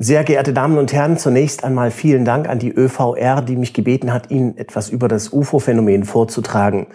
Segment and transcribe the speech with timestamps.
[0.00, 4.12] Sehr geehrte Damen und Herren, zunächst einmal vielen Dank an die ÖVR, die mich gebeten
[4.12, 6.86] hat, Ihnen etwas über das UFO-Phänomen vorzutragen.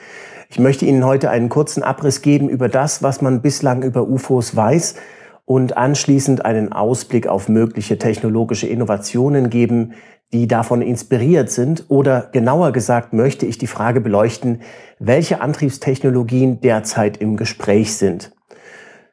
[0.49, 4.55] Ich möchte Ihnen heute einen kurzen Abriss geben über das, was man bislang über UFOs
[4.55, 4.96] weiß
[5.44, 9.96] und anschließend einen Ausblick auf mögliche technologische Innovationen geben,
[10.31, 14.62] die davon inspiriert sind oder genauer gesagt möchte ich die Frage beleuchten,
[14.99, 18.31] welche Antriebstechnologien derzeit im Gespräch sind.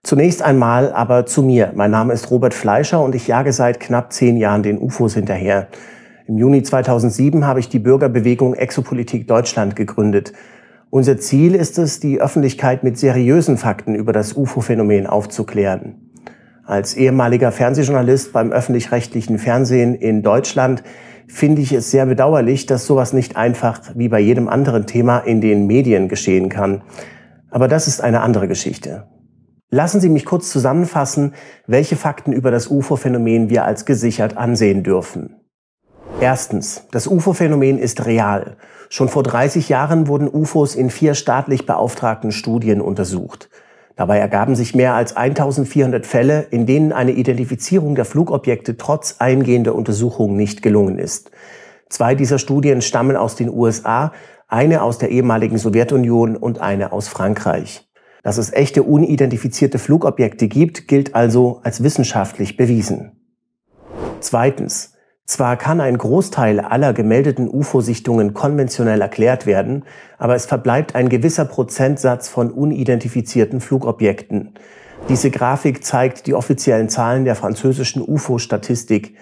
[0.03, 1.73] Zunächst einmal aber zu mir.
[1.77, 5.69] Mein Name ist Robert Fleischer und ich jage seit knapp zehn Jahren den UFOs hinterher.
[6.27, 10.33] Im Juni 2007 habe ich die Bürgerbewegung Exopolitik Deutschland gegründet.
[10.89, 16.11] Unser Ziel ist es, die Öffentlichkeit mit seriösen Fakten über das UFO-Phänomen aufzuklären.
[16.65, 20.83] Als ehemaliger Fernsehjournalist beim öffentlich-rechtlichen Fernsehen in Deutschland
[21.29, 25.41] finde ich es sehr bedauerlich, dass sowas nicht einfach wie bei jedem anderen Thema in
[25.41, 26.83] den Medien geschehen kann.
[27.51, 29.07] Aber das ist eine andere Geschichte.
[29.73, 31.35] Lassen Sie mich kurz zusammenfassen,
[31.69, 35.37] welche Fakten über das UFO-Phänomen wir als gesichert ansehen dürfen.
[36.21, 38.57] Erstens, das UFO-Phänomen ist real.
[38.89, 43.49] Schon vor 30 Jahren wurden UFOs in vier staatlich beauftragten Studien untersucht.
[43.95, 49.77] Dabei ergaben sich mehr als 1400 Fälle, in denen eine Identifizierung der Flugobjekte trotz eingehender
[49.77, 51.31] Untersuchungen nicht gelungen ist.
[51.89, 54.13] Zwei dieser Studien stammen aus den USA,
[54.49, 57.90] eine aus der ehemaligen Sowjetunion und eine aus Frankreich.
[58.23, 63.13] Dass es echte unidentifizierte Flugobjekte gibt, gilt also als wissenschaftlich bewiesen.
[64.21, 64.95] Zweitens.
[65.25, 69.85] Zwar kann ein Großteil aller gemeldeten UFO-Sichtungen konventionell erklärt werden,
[70.19, 74.55] aber es verbleibt ein gewisser Prozentsatz von unidentifizierten Flugobjekten.
[75.09, 79.15] Diese Grafik zeigt die offiziellen Zahlen der französischen UFO-Statistik.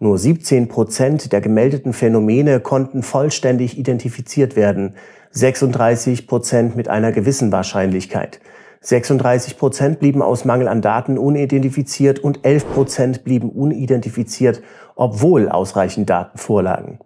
[0.00, 4.96] Nur 17 Prozent der gemeldeten Phänomene konnten vollständig identifiziert werden,
[5.34, 8.40] 36 Prozent mit einer gewissen Wahrscheinlichkeit.
[8.82, 14.60] 36 Prozent blieben aus Mangel an Daten unidentifiziert und 11 Prozent blieben unidentifiziert,
[14.94, 16.98] obwohl ausreichend Daten vorlagen.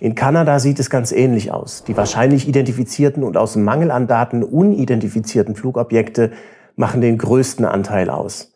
[0.00, 1.84] In Kanada sieht es ganz ähnlich aus.
[1.84, 6.32] Die wahrscheinlich identifizierten und aus Mangel an Daten unidentifizierten Flugobjekte
[6.74, 8.54] machen den größten Anteil aus.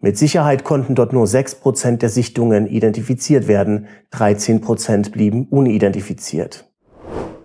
[0.00, 6.73] Mit Sicherheit konnten dort nur 6 Prozent der Sichtungen identifiziert werden, 13 Prozent blieben unidentifiziert.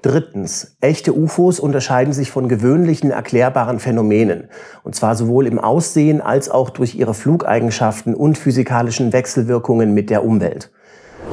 [0.01, 4.45] Drittens, echte UFOs unterscheiden sich von gewöhnlichen erklärbaren Phänomenen,
[4.83, 10.23] und zwar sowohl im Aussehen als auch durch ihre Flugeigenschaften und physikalischen Wechselwirkungen mit der
[10.23, 10.71] Umwelt.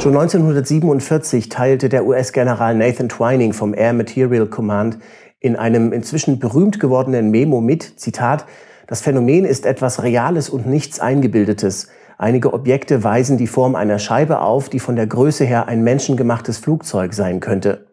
[0.00, 4.99] Schon 1947 teilte der US-General Nathan Twining vom Air Material Command
[5.38, 8.47] in einem inzwischen berühmt gewordenen Memo mit, Zitat,
[8.88, 11.88] das Phänomen ist etwas Reales und nichts Eingebildetes.
[12.19, 16.59] Einige Objekte weisen die Form einer Scheibe auf, die von der Größe her ein menschengemachtes
[16.59, 17.87] Flugzeug sein könnte.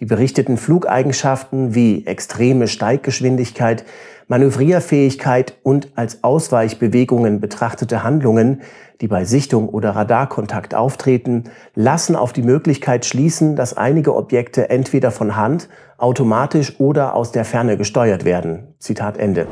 [0.00, 3.84] Die berichteten Flugeigenschaften wie extreme Steiggeschwindigkeit,
[4.26, 8.62] Manövrierfähigkeit und als Ausweichbewegungen betrachtete Handlungen,
[9.00, 11.44] die bei Sichtung oder Radarkontakt auftreten,
[11.74, 15.68] lassen auf die Möglichkeit schließen, dass einige Objekte entweder von Hand,
[15.98, 18.74] automatisch oder aus der Ferne gesteuert werden.
[18.78, 19.46] Zitat Ende.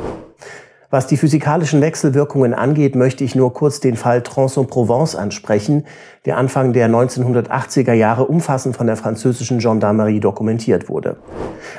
[0.92, 5.86] Was die physikalischen Wechselwirkungen angeht, möchte ich nur kurz den Fall Tronçon-Provence ansprechen,
[6.26, 11.16] der Anfang der 1980er Jahre umfassend von der französischen Gendarmerie dokumentiert wurde.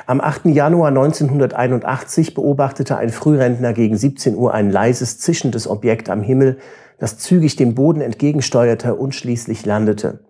[0.08, 0.46] Am 8.
[0.46, 6.58] Januar 1981 beobachtete ein Frührentner gegen 17 Uhr ein leises, zischendes Objekt am Himmel,
[6.98, 10.24] das zügig dem Boden entgegensteuerte und schließlich landete.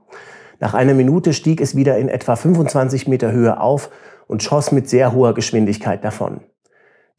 [0.60, 3.88] Nach einer Minute stieg es wieder in etwa 25 Meter Höhe auf
[4.26, 6.42] und schoss mit sehr hoher Geschwindigkeit davon.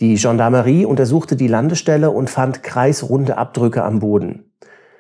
[0.01, 4.51] Die Gendarmerie untersuchte die Landestelle und fand kreisrunde Abdrücke am Boden.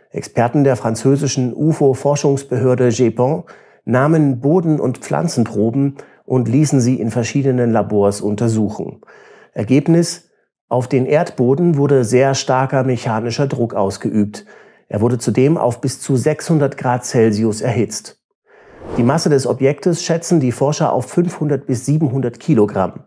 [0.09, 3.43] Experten der französischen UFO-Forschungsbehörde GEPON
[3.83, 9.01] nahmen Boden- und Pflanzenproben und ließen sie in verschiedenen Labors untersuchen.
[9.51, 10.29] Ergebnis?
[10.69, 14.45] Auf den Erdboden wurde sehr starker mechanischer Druck ausgeübt.
[14.87, 18.19] Er wurde zudem auf bis zu 600 Grad Celsius erhitzt.
[18.97, 23.03] Die Masse des Objektes schätzen die Forscher auf 500 bis 700 Kilogramm.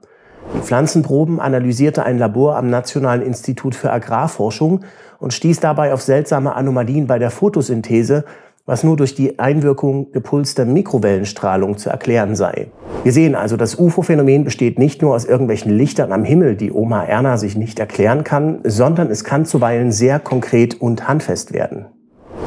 [0.62, 4.80] Pflanzenproben analysierte ein Labor am Nationalen Institut für Agrarforschung
[5.18, 8.24] und stieß dabei auf seltsame Anomalien bei der Photosynthese,
[8.66, 12.68] was nur durch die Einwirkung gepulster Mikrowellenstrahlung zu erklären sei.
[13.02, 17.02] Wir sehen also, das UFO-Phänomen besteht nicht nur aus irgendwelchen Lichtern am Himmel, die Oma
[17.04, 21.86] Erna sich nicht erklären kann, sondern es kann zuweilen sehr konkret und handfest werden.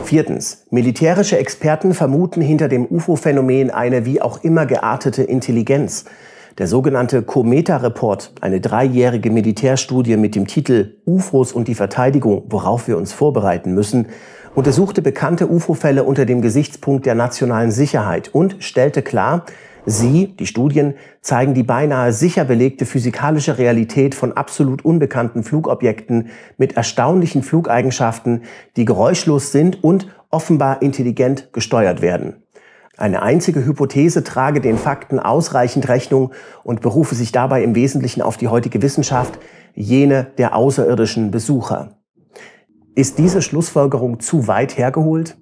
[0.03, 0.67] Viertens.
[0.69, 6.05] Militärische Experten vermuten hinter dem UFO-Phänomen eine wie auch immer geartete Intelligenz,
[6.57, 12.97] der sogenannte Cometa-Report, eine dreijährige Militärstudie mit dem Titel UFOs und die Verteidigung, worauf wir
[12.97, 14.07] uns vorbereiten müssen,
[14.55, 19.45] untersuchte bekannte UFO-Fälle unter dem Gesichtspunkt der nationalen Sicherheit und stellte klar,
[19.85, 26.77] Sie, die Studien, zeigen die beinahe sicher belegte physikalische Realität von absolut unbekannten Flugobjekten mit
[26.77, 28.43] erstaunlichen Flugeigenschaften,
[28.77, 32.40] die geräuschlos sind und offenbar intelligent gesteuert werden.
[33.01, 36.33] Eine einzige Hypothese trage den Fakten ausreichend Rechnung
[36.63, 39.39] und berufe sich dabei im Wesentlichen auf die heutige Wissenschaft,
[39.73, 41.97] jene der außerirdischen Besucher.
[42.93, 45.35] Ist diese Schlussfolgerung zu weit hergeholt?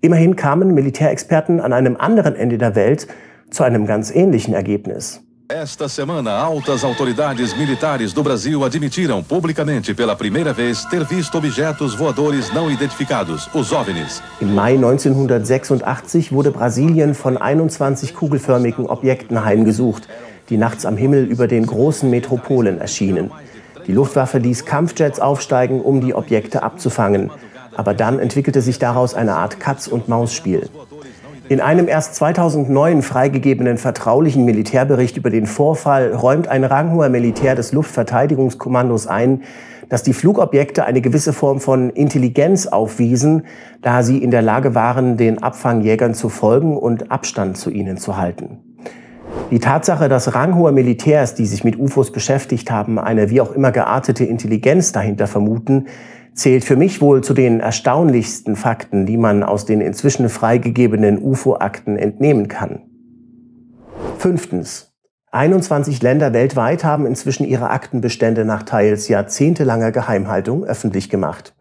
[0.00, 3.06] Immerhin kamen Militärexperten an einem anderen Ende der Welt
[3.48, 5.21] zu einem ganz ähnlichen Ergebnis.
[5.48, 11.94] Esta semana, altas autoridades militares do Brasil admitiram publicamente pela primeira vez ter visto objetos
[11.94, 14.22] voadores não identificados, os OVNIs.
[14.40, 20.08] Im Mai 1986 wurde Brasilien von 21 kugelförmigen Objekten heimgesucht,
[20.48, 23.30] die nachts am Himmel über den großen Metropolen erschienen.
[23.86, 27.30] Die Luftwaffe ließ Kampfjets aufsteigen, um die Objekte abzufangen.
[27.74, 30.68] Aber dann entwickelte sich daraus eine Art Katz-und-Maus-Spiel.
[31.52, 37.72] In einem erst 2009 freigegebenen vertraulichen Militärbericht über den Vorfall räumt ein ranghoher Militär des
[37.72, 39.42] Luftverteidigungskommandos ein,
[39.90, 43.42] dass die Flugobjekte eine gewisse Form von Intelligenz aufwiesen,
[43.82, 48.16] da sie in der Lage waren, den Abfangjägern zu folgen und Abstand zu ihnen zu
[48.16, 48.60] halten.
[49.50, 53.72] Die Tatsache, dass ranghohe Militärs, die sich mit UFOs beschäftigt haben, eine wie auch immer
[53.72, 55.84] geartete Intelligenz dahinter vermuten,
[56.34, 61.96] zählt für mich wohl zu den erstaunlichsten Fakten, die man aus den inzwischen freigegebenen UFO-Akten
[61.96, 62.82] entnehmen kann.
[64.18, 64.88] Fünftens.
[65.30, 71.54] 21 Länder weltweit haben inzwischen ihre Aktenbestände nach teils jahrzehntelanger Geheimhaltung öffentlich gemacht.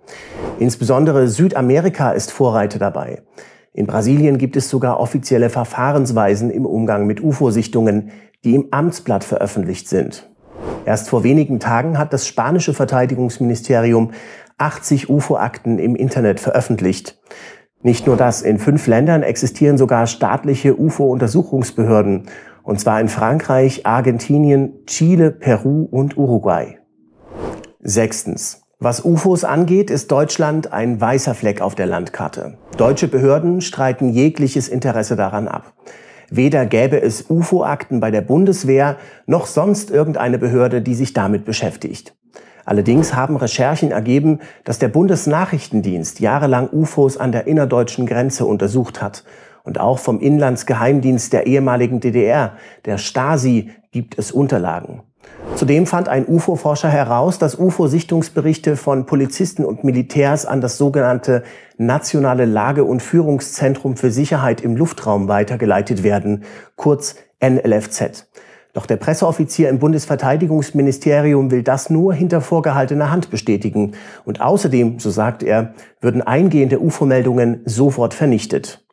[0.60, 3.22] Insbesondere Südamerika ist Vorreiter dabei.
[3.74, 8.12] In Brasilien gibt es sogar offizielle Verfahrensweisen im Umgang mit UFO-Sichtungen,
[8.44, 10.30] die im Amtsblatt veröffentlicht sind.
[10.86, 14.12] Erst vor wenigen Tagen hat das spanische Verteidigungsministerium
[14.62, 17.20] 80 UFO-Akten im Internet veröffentlicht.
[17.82, 22.28] Nicht nur das, in fünf Ländern existieren sogar staatliche UFO-Untersuchungsbehörden,
[22.64, 26.78] und zwar in Frankreich, Argentinien, Chile, Peru und Uruguay.
[27.82, 28.62] Sechstens.
[28.80, 32.58] Was UFOs angeht, ist Deutschland ein weißer Fleck auf der Landkarte.
[32.78, 35.74] Deutsche Behörden streiten jegliches Interesse daran ab.
[36.30, 42.16] Weder gäbe es UFO-Akten bei der Bundeswehr noch sonst irgendeine Behörde, die sich damit beschäftigt.
[42.66, 49.24] Allerdings haben Recherchen ergeben, dass der Bundesnachrichtendienst jahrelang UFOs an der innerdeutschen Grenze untersucht hat.
[49.64, 52.54] Und auch vom Inlandsgeheimdienst der ehemaligen DDR,
[52.86, 55.04] der Stasi, gibt es Unterlagen.
[55.56, 61.44] Zudem fand ein UFO-Forscher heraus, dass UFO-Sichtungsberichte von Polizisten und Militärs an das sogenannte
[61.78, 68.28] Nationale Lage- und Führungszentrum für Sicherheit im Luftraum weitergeleitet werden, kurz NLFZ.
[68.74, 73.94] Doch der Presseoffizier im Bundesverteidigungsministerium will das nur hinter vorgehaltener Hand bestätigen.
[74.24, 78.86] Und außerdem, so sagt er, würden eingehende UFO-Meldungen sofort vernichtet.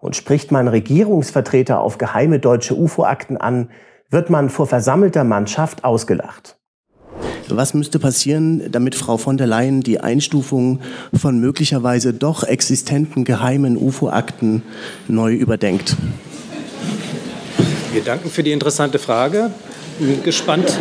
[0.00, 3.70] Und spricht man Regierungsvertreter auf geheime deutsche UFO-Akten an,
[4.10, 6.58] wird man vor versammelter Mannschaft ausgelacht.
[7.48, 10.80] Was müsste passieren, damit Frau von der Leyen die Einstufung
[11.14, 14.62] von möglicherweise doch existenten geheimen UFO-Akten
[15.08, 15.96] neu überdenkt?
[17.92, 19.50] Wir danken für die interessante Frage.
[20.00, 20.78] Sind gespannt,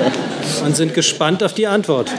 [0.66, 2.10] und sind gespannt auf die Antwort.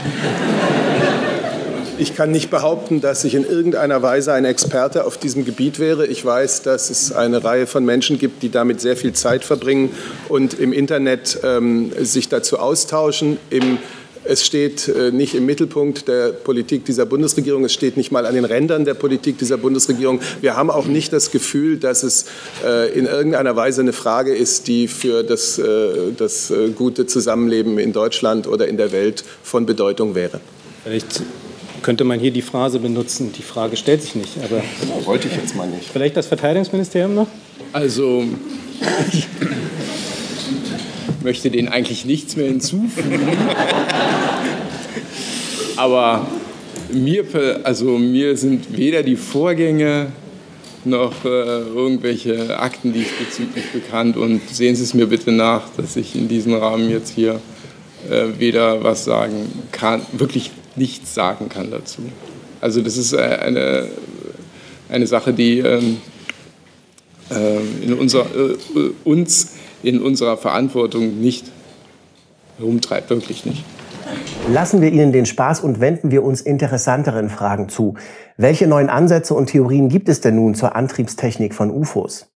[1.96, 6.06] Ich kann nicht behaupten, dass ich in irgendeiner Weise ein Experte auf diesem Gebiet wäre.
[6.06, 9.94] Ich weiß, dass es eine Reihe von Menschen gibt, die damit sehr viel Zeit verbringen
[10.28, 13.38] und im Internet ähm, sich dazu austauschen.
[13.48, 13.78] Im
[14.24, 17.64] es steht äh, nicht im Mittelpunkt der Politik dieser Bundesregierung.
[17.64, 20.20] Es steht nicht mal an den Rändern der Politik dieser Bundesregierung.
[20.40, 22.26] Wir haben auch nicht das Gefühl, dass es
[22.64, 27.92] äh, in irgendeiner Weise eine Frage ist, die für das, äh, das gute Zusammenleben in
[27.92, 30.40] Deutschland oder in der Welt von Bedeutung wäre.
[30.84, 31.22] Vielleicht
[31.82, 34.36] könnte man hier die Phrase benutzen, die Frage stellt sich nicht.
[34.44, 34.62] Aber
[35.04, 35.88] wollte ich jetzt mal nicht.
[35.92, 37.28] Vielleicht das Verteidigungsministerium noch?
[37.72, 38.24] Also
[41.24, 43.28] möchte denen eigentlich nichts mehr hinzufügen.
[45.76, 46.26] Aber
[46.92, 47.24] mir,
[47.64, 50.08] also mir sind weder die Vorgänge
[50.84, 54.16] noch äh, irgendwelche Akten diesbezüglich bekannt.
[54.16, 57.40] Und sehen Sie es mir bitte nach, dass ich in diesem Rahmen jetzt hier
[58.10, 62.02] äh, weder was sagen kann, wirklich nichts sagen kann dazu.
[62.60, 63.88] Also das ist äh, eine,
[64.88, 65.98] eine Sache, die ähm,
[67.30, 69.52] äh, in unser, äh, uns
[69.82, 71.46] in unserer Verantwortung nicht
[72.58, 73.64] herumtreibt, wirklich nicht.
[74.48, 77.94] Lassen wir Ihnen den Spaß und wenden wir uns interessanteren Fragen zu.
[78.36, 82.32] Welche neuen Ansätze und Theorien gibt es denn nun zur Antriebstechnik von UFOs?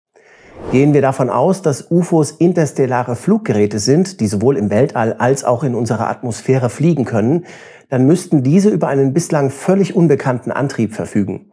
[0.73, 5.63] Gehen wir davon aus, dass UFOs interstellare Fluggeräte sind, die sowohl im Weltall als auch
[5.63, 7.45] in unserer Atmosphäre fliegen können,
[7.89, 11.53] dann müssten diese über einen bislang völlig unbekannten Antrieb verfügen.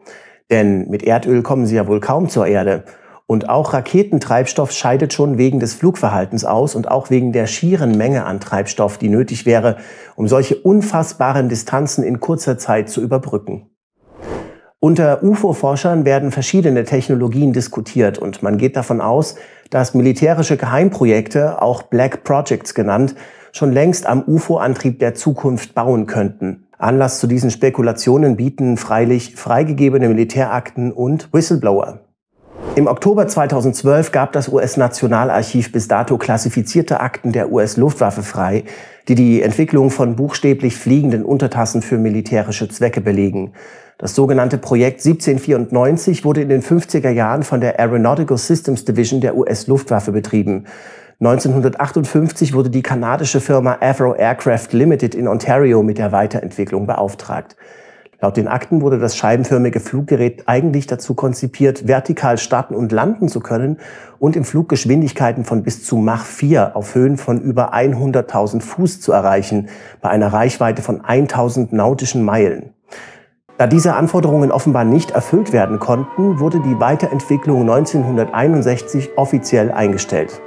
[0.50, 2.86] Denn mit Erdöl kommen sie ja wohl kaum zur Erde.
[3.26, 8.26] Und auch Raketentreibstoff scheidet schon wegen des Flugverhaltens aus und auch wegen der schieren Menge
[8.26, 9.78] an Treibstoff, die nötig wäre,
[10.16, 13.70] um solche unfassbaren Distanzen in kurzer Zeit zu überbrücken.
[14.80, 19.36] Unter UFO-Forschern werden verschiedene Technologien diskutiert und man geht davon aus,
[19.70, 23.16] dass militärische Geheimprojekte, auch Black Projects genannt,
[23.54, 26.68] schon längst am UFO-Antrieb der Zukunft bauen könnten.
[26.78, 32.03] Anlass zu diesen Spekulationen bieten freilich freigegebene Militärakten und Whistleblower.
[32.76, 38.64] Im Oktober 2012 gab das US-Nationalarchiv bis dato klassifizierte Akten der US-Luftwaffe frei,
[39.08, 43.54] die die Entwicklung von buchstäblich fliegenden Untertassen für militärische Zwecke belegen.
[44.00, 49.38] Das sogenannte Projekt 1794 wurde in den 50er Jahren von der Aeronautical Systems Division der
[49.38, 50.66] US-Luftwaffe betrieben.
[51.20, 57.56] 1958 wurde die kanadische Firma Avro Aircraft Limited in Ontario mit der Weiterentwicklung beauftragt.
[58.24, 63.42] Laut den Akten wurde das scheibenförmige Fluggerät eigentlich dazu konzipiert, vertikal starten und landen zu
[63.42, 63.80] können
[64.18, 69.02] und im Flug Geschwindigkeiten von bis zu Mach 4 auf Höhen von über 100.000 Fuß
[69.02, 69.68] zu erreichen,
[70.00, 72.70] bei einer Reichweite von 1000 nautischen Meilen.
[73.58, 80.42] Da diese Anforderungen offenbar nicht erfüllt werden konnten, wurde die Weiterentwicklung 1961 offiziell eingestellt.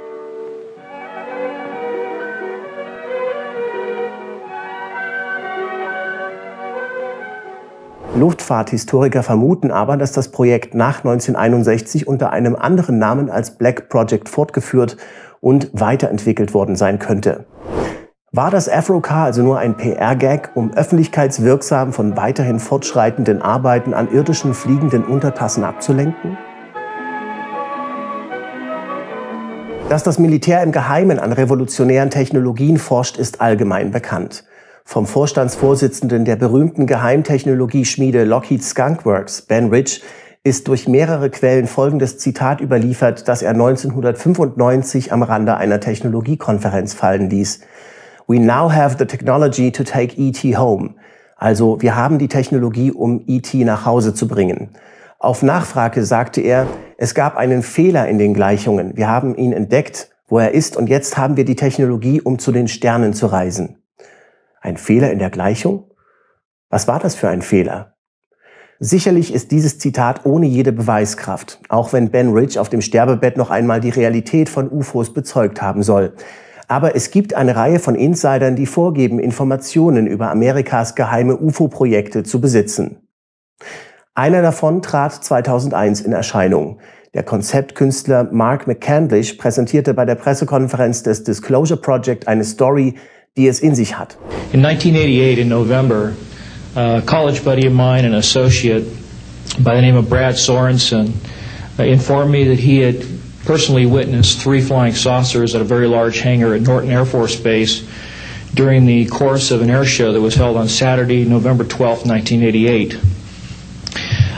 [8.17, 14.27] Luftfahrthistoriker vermuten aber, dass das Projekt nach 1961 unter einem anderen Namen als Black Project
[14.27, 14.97] fortgeführt
[15.39, 17.45] und weiterentwickelt worden sein könnte.
[18.31, 24.53] War das Afrocar also nur ein PR-Gag, um öffentlichkeitswirksam von weiterhin fortschreitenden Arbeiten an irdischen
[24.53, 26.37] fliegenden Untertassen abzulenken?
[29.89, 34.43] Dass das Militär im Geheimen an revolutionären Technologien forscht, ist allgemein bekannt
[34.87, 40.01] vom Vorstandsvorsitzenden der berühmten Geheimtechnologieschmiede Lockheed Skunkworks, Ben Rich,
[40.45, 47.29] ist durch mehrere Quellen folgendes Zitat überliefert, das er 1995 am Rande einer Technologiekonferenz fallen
[47.29, 47.59] ließ.
[48.27, 50.91] We now have the technology to take ET home.
[51.35, 54.69] Also wir haben die Technologie, um ET nach Hause zu bringen.
[55.19, 56.65] Auf Nachfrage sagte er,
[56.97, 58.95] es gab einen Fehler in den Gleichungen.
[58.95, 62.53] Wir haben ihn entdeckt, wo er ist, und jetzt haben wir die Technologie, um zu
[62.53, 63.79] den Sternen zu reisen.
[64.61, 65.91] Ein Fehler in der Gleichung?
[66.69, 67.95] Was war das für ein Fehler?
[68.79, 73.49] Sicherlich ist dieses Zitat ohne jede Beweiskraft, auch wenn Ben Rich auf dem Sterbebett noch
[73.49, 76.13] einmal die Realität von UFOs bezeugt haben soll.
[76.67, 82.41] Aber es gibt eine Reihe von Insidern, die vorgeben, Informationen über Amerikas geheime UFO-Projekte zu
[82.41, 83.07] besitzen.
[84.13, 86.79] Einer davon trat 2001 in Erscheinung.
[87.13, 92.95] Der Konzeptkünstler Mark McCandlish präsentierte bei der Pressekonferenz des Disclosure Project eine Story,
[93.37, 94.17] die es in sich hat.
[94.51, 96.15] In 1988, in November,
[96.75, 98.83] a college buddy of mine, an associate
[99.59, 101.13] by the name of Brad Sorensen,
[101.77, 103.05] uh, informed me that he had
[103.45, 107.87] personally witnessed three flying saucers at a very large hangar at Norton Air Force Base
[108.55, 112.99] during the course of an air show that was held on Saturday, November 12, 1988.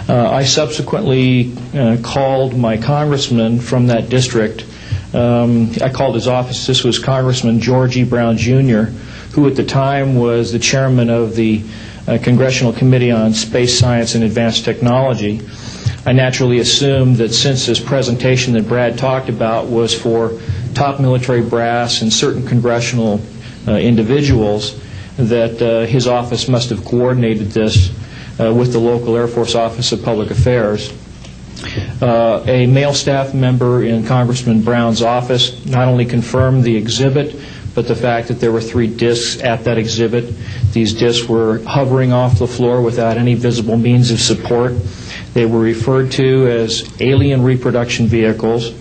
[0.10, 4.66] Uh, I subsequently uh, called my congressman from that district
[5.14, 6.68] um, I called his office.
[6.68, 8.04] This was Congressman George E.
[8.04, 8.84] Brown Jr.,
[9.34, 11.64] who at the time was the chairman of the
[12.08, 15.42] uh, Congressional Committee on Space Science and Advanced Technology.
[16.06, 20.40] I naturally assumed that since this presentation that Brad talked about was for
[20.74, 23.22] top military brass and certain congressional
[23.68, 24.80] uh, individuals,
[25.18, 27.90] that uh, his office must have coordinated this
[28.40, 30.94] uh, with the local Air Force Office of Public Affairs.
[32.02, 37.36] Uh, a male staff member in Congressman Brown's office not only confirmed the exhibit,
[37.76, 40.34] but the fact that there were three discs at that exhibit.
[40.72, 44.74] These discs were hovering off the floor without any visible means of support.
[45.34, 48.72] They were referred to as alien reproduction vehicles,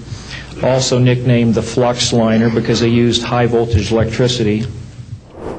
[0.63, 4.65] also nicknamed the flux liner because they used high voltage electricity.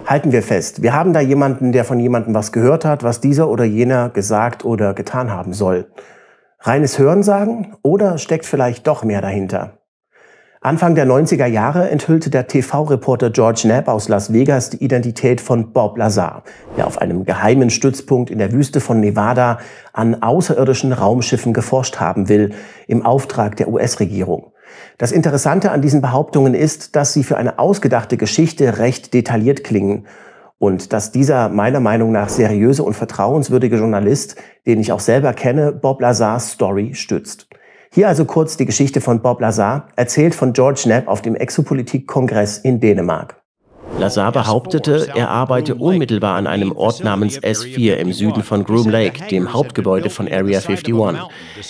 [0.06, 3.48] Halten wir fest, wir haben da jemanden, der von jemandem was gehört hat, was dieser
[3.48, 5.86] oder jener gesagt oder getan haben soll.
[6.62, 9.78] Reines Hörensagen oder steckt vielleicht doch mehr dahinter?
[10.60, 15.72] Anfang der 90er Jahre enthüllte der TV-Reporter George Knapp aus Las Vegas die Identität von
[15.72, 16.44] Bob Lazar,
[16.76, 19.60] der auf einem geheimen Stützpunkt in der Wüste von Nevada
[19.94, 22.50] an außerirdischen Raumschiffen geforscht haben will,
[22.88, 24.52] im Auftrag der US-Regierung.
[24.98, 30.08] Das Interessante an diesen Behauptungen ist, dass sie für eine ausgedachte Geschichte recht detailliert klingen
[30.60, 34.36] und dass dieser meiner Meinung nach seriöse und vertrauenswürdige Journalist,
[34.68, 37.48] den ich auch selber kenne, Bob Lazars Story stützt.
[37.92, 42.60] Hier also kurz die Geschichte von Bob Lazar, erzählt von George Knapp auf dem Exopolitik-Kongress
[42.60, 43.39] in Dänemark.
[43.98, 49.28] Lazar behauptete, er arbeite unmittelbar an einem Ort namens S4 im Süden von Groom Lake,
[49.28, 50.94] dem Hauptgebäude von Area 51.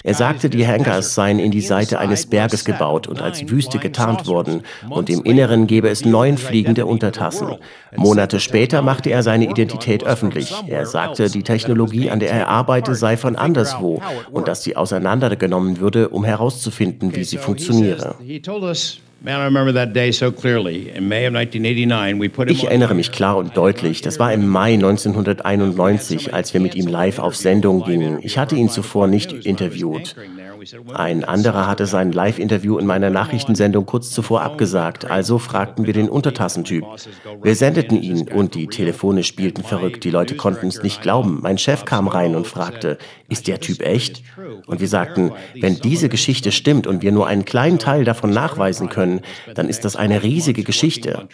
[0.03, 4.27] Er sagte, die Hangars seien in die Seite eines Berges gebaut und als Wüste getarnt
[4.27, 7.55] worden und im Inneren gebe es neun fliegende Untertassen.
[7.95, 10.53] Monate später machte er seine Identität öffentlich.
[10.67, 15.79] Er sagte, die Technologie, an der er arbeite, sei von anderswo und dass sie auseinandergenommen
[15.79, 18.15] würde, um herauszufinden, wie sie funktioniere.
[22.53, 24.01] Ich erinnere mich klar und deutlich.
[24.01, 28.19] Das war im Mai 1991, als wir mit ihm live auf Sendung gingen.
[28.21, 30.15] Ich hatte ihn zuvor nicht interviewt.
[30.93, 36.09] Ein anderer hatte sein Live-Interview in meiner Nachrichtensendung kurz zuvor abgesagt, also fragten wir den
[36.09, 36.85] Untertassentyp.
[37.41, 40.03] Wir sendeten ihn und die Telefone spielten verrückt.
[40.03, 41.39] Die Leute konnten es nicht glauben.
[41.41, 42.97] Mein Chef kam rein und fragte,
[43.29, 44.23] ist der Typ echt?
[44.67, 48.89] Und wir sagten, wenn diese Geschichte stimmt und wir nur einen kleinen Teil davon nachweisen
[48.89, 49.21] können,
[49.53, 51.27] dann ist das eine riesige Geschichte.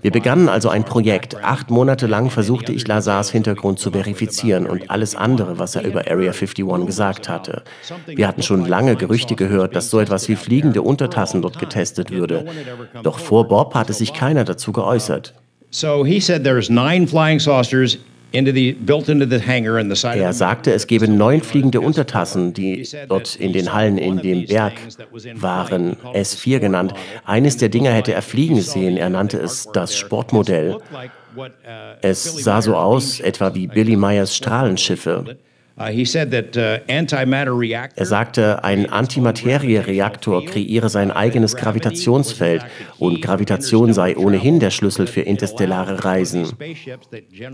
[0.00, 1.36] Wir begannen also ein Projekt.
[1.42, 6.00] Acht Monate lang versuchte ich Lazars Hintergrund zu verifizieren und alles andere, was er über
[6.08, 7.62] Area 51 gesagt hatte.
[8.06, 12.46] Wir hatten schon lange Gerüchte gehört, dass so etwas wie fliegende Untertassen dort getestet würde.
[13.02, 15.34] Doch vor Bob hatte sich keiner dazu geäußert.
[15.74, 17.96] So he said there's nine flying saucers
[20.16, 24.74] er sagte, es gebe neun fliegende Untertassen, die dort in den Hallen in dem Berg
[25.34, 26.94] waren, S4 genannt.
[27.24, 28.96] Eines der Dinger hätte er fliegen sehen.
[28.96, 30.78] Er nannte es das Sportmodell.
[32.02, 35.36] Es sah so aus, etwa wie Billy Meyers Strahlenschiffe.
[35.82, 36.78] Uh, uh,
[37.96, 42.64] er sagte, ein Antimateriereaktor kreiere sein eigenes Gravitationsfeld
[42.98, 46.52] und Gravitation sei ohnehin der Schlüssel für interstellare Reisen.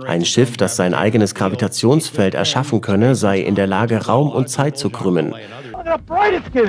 [0.07, 4.77] Ein Schiff, das sein eigenes Gravitationsfeld erschaffen könne, sei in der Lage, Raum und Zeit
[4.77, 5.35] zu krümmen.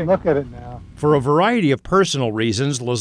[0.09, 0.68] Look at it now.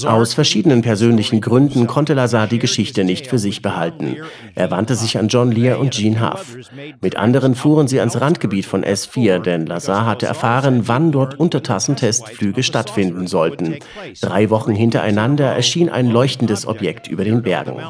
[0.07, 4.17] Aus verschiedenen persönlichen Gründen konnte Lazar die Geschichte nicht für sich behalten.
[4.55, 6.57] Er wandte sich an John Lear und Gene Huff.
[7.01, 12.63] Mit anderen fuhren sie ans Randgebiet von S4, denn Lazar hatte erfahren, wann dort Untertassentestflüge
[12.63, 13.79] stattfinden sollten.
[14.21, 17.83] Drei Wochen hintereinander erschien ein leuchtendes Objekt über den Bergen.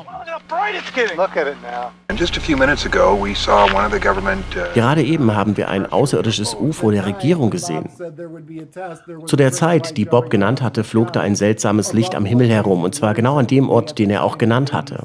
[4.75, 7.89] Gerade eben haben wir ein außerirdisches UFO der Regierung gesehen.
[9.27, 12.85] Zu der Zeit, die Bob genannt hatte, flog da ein seltsames Licht am Himmel herum,
[12.85, 15.05] und zwar genau an dem Ort, den er auch genannt hatte.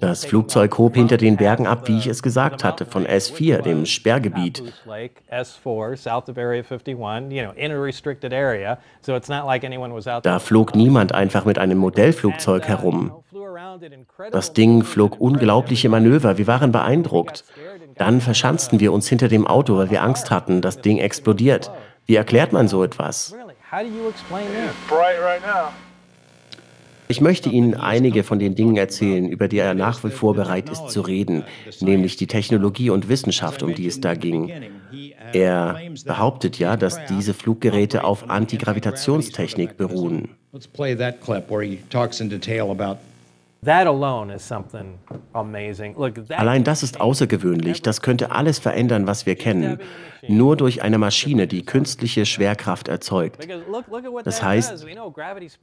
[0.00, 3.86] Das Flugzeug hob hinter den Bergen ab, wie ich es gesagt hatte, von S4, dem
[3.86, 4.64] Sperrgebiet.
[10.22, 13.12] Da flog niemand einfach mit einem Modellflugzeug herum.
[14.32, 17.44] Das Ding flog unglaubliche Manöver, wir waren beeindruckt.
[17.96, 21.70] Dann verschanzten wir uns hinter dem Auto, weil wir Angst hatten, das Ding explodiert.
[22.04, 23.34] Wie erklärt man so etwas?
[27.08, 30.68] Ich möchte Ihnen einige von den Dingen erzählen, über die er nach wie vor bereit
[30.68, 31.44] ist zu reden,
[31.80, 34.52] nämlich die Technologie und Wissenschaft, um die es da ging.
[35.32, 40.30] Er behauptet ja, dass diese Fluggeräte auf Antigravitationstechnik beruhen.
[40.52, 42.98] Let's play that clip where he talks in detail about
[46.36, 47.82] Allein das ist außergewöhnlich.
[47.82, 49.78] Das könnte alles verändern, was wir kennen.
[50.28, 53.46] Nur durch eine Maschine, die künstliche Schwerkraft erzeugt.
[54.24, 54.86] Das heißt,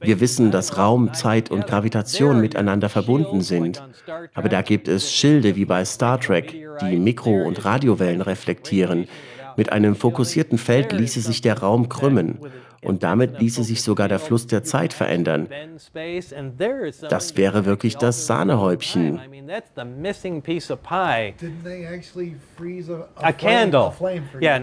[0.00, 3.82] wir wissen, dass Raum, Zeit und Gravitation miteinander verbunden sind.
[4.34, 9.08] Aber da gibt es Schilde wie bei Star Trek, die Mikro- und Radiowellen reflektieren.
[9.56, 12.38] Mit einem fokussierten Feld ließe sich der Raum krümmen
[12.84, 15.48] und damit ließe sich sogar der Fluss der Zeit verändern.
[17.08, 19.20] Das wäre wirklich das Sahnehäubchen.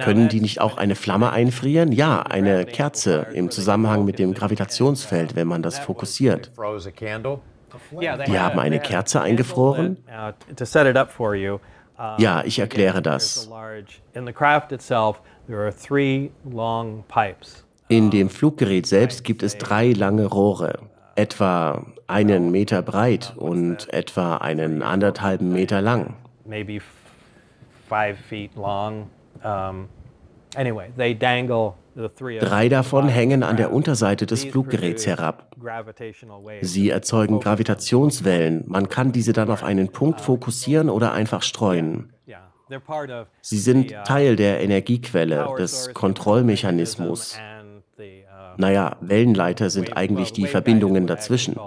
[0.04, 1.92] Können die nicht auch eine Flamme einfrieren?
[1.92, 6.52] Ja, eine Kerze im Zusammenhang mit dem Gravitationsfeld, wenn man das fokussiert.
[8.00, 9.98] Die haben eine Kerze eingefroren?
[12.18, 13.50] Ja, ich erkläre das.
[17.92, 20.80] In dem Fluggerät selbst gibt es drei lange Rohre,
[21.16, 26.14] etwa einen Meter breit und etwa einen anderthalben Meter lang.
[32.40, 35.54] Drei davon hängen an der Unterseite des Fluggeräts herab.
[36.62, 38.64] Sie erzeugen Gravitationswellen.
[38.68, 42.14] Man kann diese dann auf einen Punkt fokussieren oder einfach streuen.
[43.42, 47.38] Sie sind Teil der Energiequelle, des Kontrollmechanismus.
[48.62, 51.60] Naja, Wellenleiter sind eigentlich die Verbindungen dazwischen.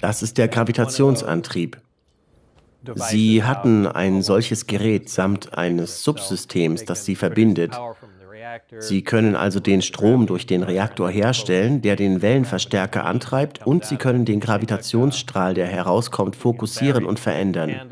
[0.00, 1.78] Das ist der Gravitationsantrieb.
[2.94, 7.76] Sie hatten ein solches Gerät samt eines Subsystems, das sie verbindet.
[8.78, 13.96] Sie können also den Strom durch den Reaktor herstellen, der den Wellenverstärker antreibt, und Sie
[13.96, 17.90] können den Gravitationsstrahl, der herauskommt, fokussieren und verändern.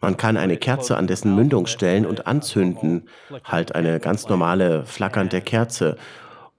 [0.00, 3.08] Man kann eine Kerze an dessen Mündung stellen und anzünden,
[3.44, 5.96] halt eine ganz normale flackernde Kerze.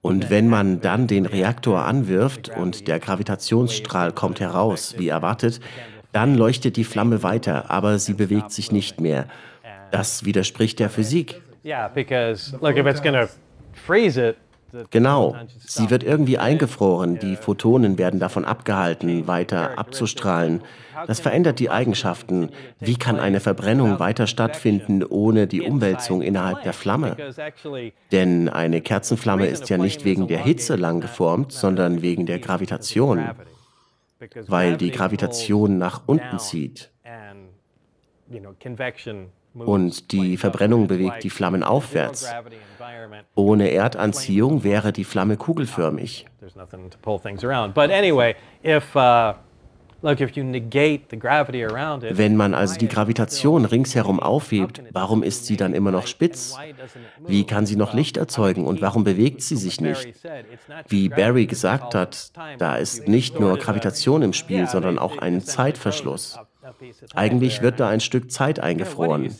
[0.00, 5.60] Und wenn man dann den Reaktor anwirft und der Gravitationsstrahl kommt heraus, wie erwartet,
[6.12, 9.26] dann leuchtet die Flamme weiter, aber sie bewegt sich nicht mehr.
[9.90, 11.42] Das widerspricht der Physik.
[14.90, 20.62] Genau, sie wird irgendwie eingefroren, die Photonen werden davon abgehalten, weiter abzustrahlen.
[21.06, 22.50] Das verändert die Eigenschaften.
[22.80, 27.16] Wie kann eine Verbrennung weiter stattfinden ohne die Umwälzung innerhalb der Flamme?
[28.12, 33.30] Denn eine Kerzenflamme ist ja nicht wegen der Hitze lang geformt, sondern wegen der Gravitation,
[34.46, 36.90] weil die Gravitation nach unten zieht.
[39.54, 42.32] Und die Verbrennung bewegt die Flammen aufwärts.
[43.34, 46.26] Ohne Erdanziehung wäre die Flamme kugelförmig.
[52.10, 56.56] Wenn man also die Gravitation ringsherum aufhebt, warum ist sie dann immer noch spitz?
[57.24, 60.08] Wie kann sie noch Licht erzeugen und warum bewegt sie sich nicht?
[60.88, 66.38] Wie Barry gesagt hat, da ist nicht nur Gravitation im Spiel, sondern auch ein Zeitverschluss.
[67.14, 69.34] Eigentlich wird da ein Stück Zeit eingefroren.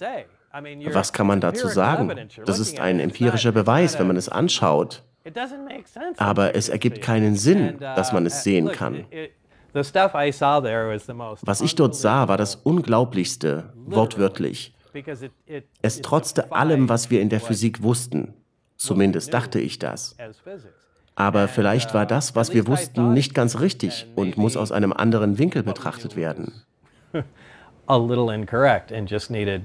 [0.93, 2.29] Was kann man dazu sagen?
[2.45, 5.03] Das ist ein empirischer Beweis, wenn man es anschaut.
[6.17, 9.07] Aber es ergibt keinen Sinn, dass man es sehen kann.
[9.73, 14.75] Was ich dort sah, war das Unglaublichste, wortwörtlich.
[15.81, 18.35] Es trotzte allem, was wir in der Physik wussten.
[18.77, 20.17] Zumindest dachte ich das.
[21.15, 25.39] Aber vielleicht war das, was wir wussten, nicht ganz richtig und muss aus einem anderen
[25.39, 26.65] Winkel betrachtet werden.
[27.89, 29.63] a little incorrect and just needed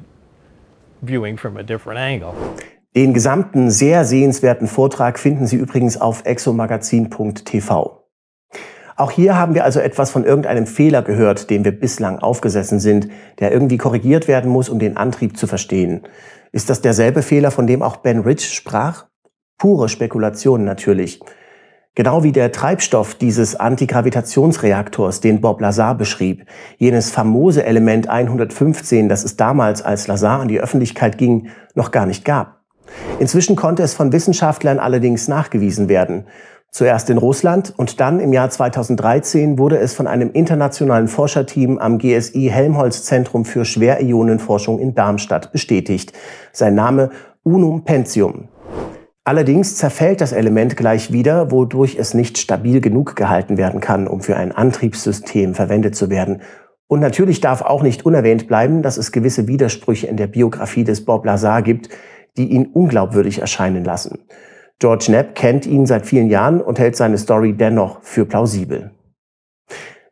[1.01, 2.33] viewing from a different angle.
[2.95, 8.03] Den gesamten sehr sehenswerten Vortrag finden Sie übrigens auf exomagazin.tv.
[8.95, 13.09] Auch hier haben wir also etwas von irgendeinem Fehler gehört, dem wir bislang aufgesessen sind,
[13.39, 16.07] der irgendwie korrigiert werden muss, um den Antrieb zu verstehen.
[16.51, 19.05] Ist das derselbe Fehler, von dem auch Ben Rich sprach?
[19.59, 21.19] Pure Spekulation natürlich.
[21.97, 26.45] Genau wie der Treibstoff dieses Antigravitationsreaktors, den Bob Lazar beschrieb,
[26.77, 32.05] jenes famose Element 115, das es damals, als Lazar an die Öffentlichkeit ging, noch gar
[32.05, 32.59] nicht gab.
[33.17, 36.27] Inzwischen konnte es von Wissenschaftlern allerdings nachgewiesen werden.
[36.69, 41.97] Zuerst in Russland und dann im Jahr 2013 wurde es von einem internationalen Forscherteam am
[41.97, 46.13] GSI Helmholtz Zentrum für Schwerionenforschung in Darmstadt bestätigt.
[46.51, 47.09] Sein Name
[47.41, 48.49] Unum Pentium.
[49.27, 54.21] Allerdings zerfällt das Element gleich wieder, wodurch es nicht stabil genug gehalten werden kann, um
[54.21, 56.41] für ein Antriebssystem verwendet zu werden.
[56.87, 61.03] Und natürlich darf auch nicht unerwähnt bleiben, dass es gewisse Widersprüche in der Biografie des
[61.03, 61.89] Bob Lazar gibt,
[62.37, 64.19] die ihn unglaubwürdig erscheinen lassen.
[64.79, 68.91] George Knapp kennt ihn seit vielen Jahren und hält seine Story dennoch für plausibel.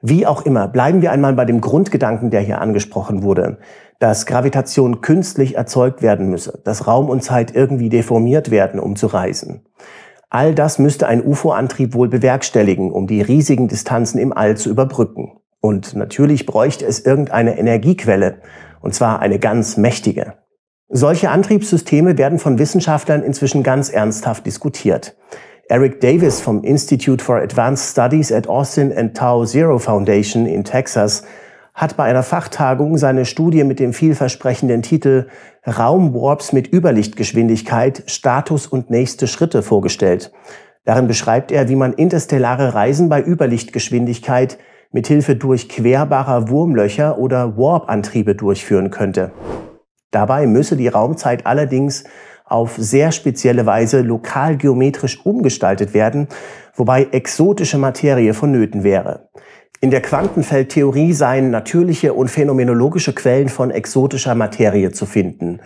[0.08, 3.58] Wie auch immer, bleiben wir einmal bei dem Grundgedanken, der hier angesprochen wurde
[4.00, 9.08] dass Gravitation künstlich erzeugt werden müsse, dass Raum und Zeit irgendwie deformiert werden, um zu
[9.08, 9.66] reisen.
[10.30, 15.40] All das müsste ein UFO-Antrieb wohl bewerkstelligen, um die riesigen Distanzen im All zu überbrücken.
[15.62, 18.42] Und natürlich bräuchte es irgendeine Energiequelle,
[18.82, 20.34] und zwar eine ganz mächtige.
[20.90, 25.16] Solche Antriebssysteme werden von Wissenschaftlern inzwischen ganz ernsthaft diskutiert.
[25.68, 31.24] Eric Davis vom Institute for Advanced Studies at Austin and Tau Zero Foundation in Texas
[31.74, 35.26] hat bei einer Fachtagung seine Studie mit dem vielversprechenden Titel
[35.66, 40.32] Raumwarps mit Überlichtgeschwindigkeit, Status und nächste Schritte vorgestellt.
[40.84, 44.60] Darin beschreibt er, wie man interstellare Reisen bei Überlichtgeschwindigkeit
[44.92, 49.32] mithilfe durchquerbarer Wurmlöcher oder Warp-Antriebe durchführen könnte.
[50.12, 52.04] Dabei müsse die Raumzeit allerdings
[52.46, 56.28] auf sehr spezielle Weise lokal geometrisch umgestaltet werden,
[56.76, 59.30] wobei exotische Materie vonnöten wäre.
[59.82, 65.60] In der Quantenfeldtheorie seien natürliche und phänomenologische Quellen von exotischer Materie zu finden.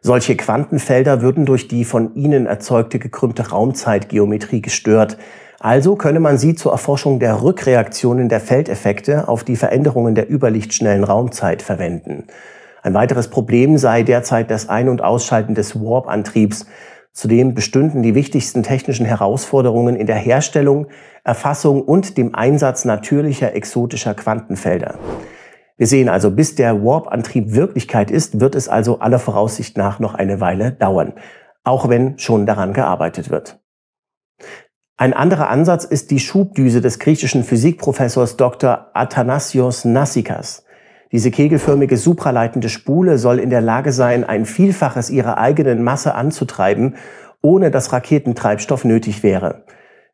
[0.00, 5.16] Solche Quantenfelder würden durch die von ihnen erzeugte gekrümmte Raumzeitgeometrie gestört.
[5.60, 11.04] Also könne man sie zur Erforschung der Rückreaktionen der Feldeffekte auf die Veränderungen der überlichtschnellen
[11.04, 12.26] Raumzeit verwenden.
[12.82, 16.66] Ein weiteres Problem sei derzeit das Ein- und Ausschalten des Warp-Antriebs,
[17.12, 20.86] Zudem bestünden die wichtigsten technischen Herausforderungen in der Herstellung,
[21.24, 24.98] Erfassung und dem Einsatz natürlicher exotischer Quantenfelder.
[25.76, 30.14] Wir sehen also, bis der Warp-Antrieb Wirklichkeit ist, wird es also aller Voraussicht nach noch
[30.14, 31.12] eine Weile dauern,
[31.64, 33.60] auch wenn schon daran gearbeitet wird.
[34.96, 38.90] Ein anderer Ansatz ist die Schubdüse des griechischen Physikprofessors Dr.
[38.94, 40.64] Athanasios Nassikas.
[41.12, 46.96] Diese kegelförmige supraleitende Spule soll in der Lage sein, ein Vielfaches ihrer eigenen Masse anzutreiben
[47.42, 49.64] ohne dass Raketentreibstoff nötig wäre.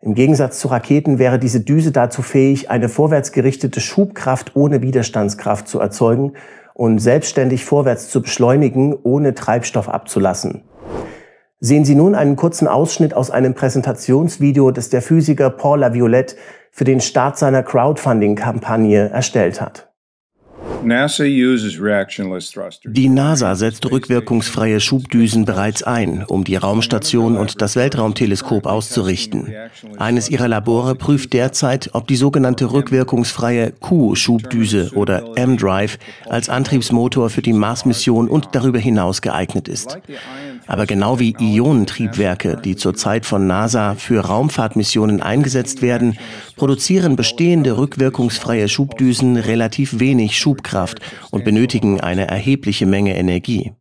[0.00, 5.80] Im Gegensatz zu Raketen wäre diese Düse dazu fähig, eine vorwärtsgerichtete Schubkraft ohne Widerstandskraft zu
[5.80, 6.32] erzeugen
[6.74, 10.62] und selbstständig vorwärts zu beschleunigen, ohne Treibstoff abzulassen.
[11.60, 16.36] Sehen Sie nun einen kurzen Ausschnitt aus einem Präsentationsvideo, das der Physiker Paul Laviolette
[16.70, 19.87] für den Start seiner Crowdfunding-Kampagne erstellt hat.
[22.84, 29.52] Die NASA setzt rückwirkungsfreie Schubdüsen bereits ein, um die Raumstation und das Weltraumteleskop auszurichten.
[29.98, 37.42] Eines ihrer Labore prüft derzeit, ob die sogenannte rückwirkungsfreie Q-Schubdüse oder M-Drive als Antriebsmotor für
[37.42, 39.98] die Mars-Mission und darüber hinaus geeignet ist.
[40.66, 46.18] Aber genau wie Ionentriebwerke, die zurzeit von NASA für Raumfahrtmissionen eingesetzt werden,
[46.58, 53.72] produzieren bestehende rückwirkungsfreie Schubdüsen relativ wenig Schubkraft und benötigen eine erhebliche Menge Energie.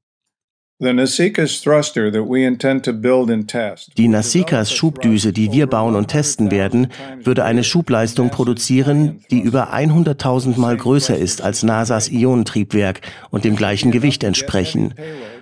[3.98, 6.90] Die Nasikas Schubdüse, die wir bauen und testen werden,
[7.24, 13.56] würde eine Schubleistung produzieren, die über 100.000 Mal größer ist als NASAs Ionentriebwerk und dem
[13.56, 14.94] gleichen Gewicht entsprechen.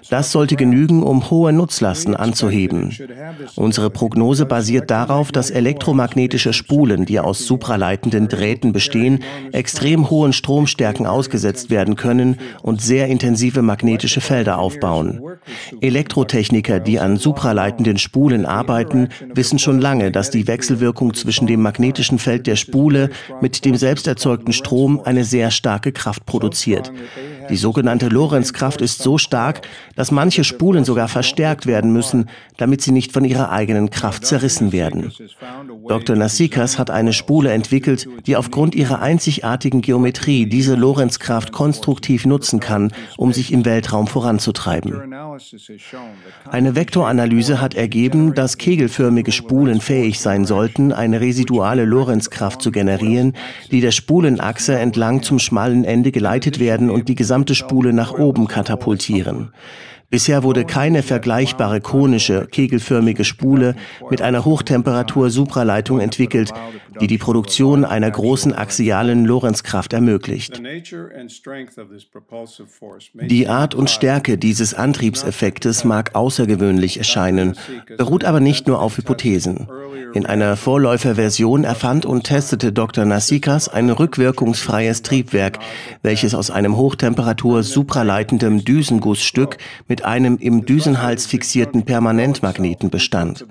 [0.10, 2.95] Das sollte genügen, um hohe Nutzlasten anzuheben.
[3.56, 11.08] Unsere Prognose basiert darauf, dass elektromagnetische Spulen, die aus supraleitenden Drähten bestehen, extrem hohen Stromstärken
[11.08, 15.24] ausgesetzt werden können und sehr intensive magnetische Felder aufbauen.
[15.81, 22.19] Elektrotechniker, die an supraleitenden Spulen arbeiten, wissen schon lange, dass die Wechselwirkung zwischen dem magnetischen
[22.19, 23.09] Feld der Spule
[23.41, 26.91] mit dem selbst erzeugten Strom eine sehr starke Kraft produziert.
[27.49, 29.61] Die sogenannte Lorenzkraft ist so stark,
[29.95, 34.71] dass manche Spulen sogar verstärkt werden müssen, damit sie nicht von ihrer eigenen Kraft zerrissen
[34.71, 35.11] werden.
[35.88, 36.15] Dr.
[36.15, 42.91] Nasikas hat eine Spule entwickelt, die aufgrund ihrer einzigartigen Geometrie diese Lorenzkraft konstruktiv nutzen kann,
[43.17, 45.14] um sich im Weltraum voranzutreiben.
[46.49, 53.34] Eine Vektoranalyse hat ergeben, dass kegelförmige Spulen fähig sein sollten, eine residuale Lorenzkraft zu generieren,
[53.71, 58.47] die der Spulenachse entlang zum schmalen Ende geleitet werden und die gesamte Spule nach oben
[58.47, 59.51] katapultieren.
[60.09, 63.75] Bisher wurde keine vergleichbare konische, kegelförmige Spule
[64.09, 66.51] mit einer Hochtemperatur-Supraleitung entwickelt,
[67.01, 70.61] die die Produktion einer großen axialen Lorenzkraft ermöglicht.
[73.21, 77.57] Die Art und Stärke dieses Antriebseffektes mag außergewöhnlich erscheinen,
[77.97, 79.67] beruht aber nicht nur auf Hypothesen.
[80.13, 83.05] In einer Vorläuferversion erfand und testete Dr.
[83.05, 85.59] Nasikas ein rückwirkungsfreies Triebwerk,
[86.03, 93.45] welches aus einem Hochtemperatur-supraleitendem Düsengussstück mit einem im Düsenhals fixierten Permanentmagneten bestand.